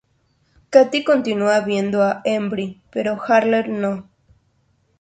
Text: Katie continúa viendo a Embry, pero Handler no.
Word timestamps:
Katie 0.71 1.03
continúa 1.03 1.59
viendo 1.59 2.01
a 2.01 2.21
Embry, 2.25 2.81
pero 2.89 3.21
Handler 3.23 3.69
no. 3.69 4.09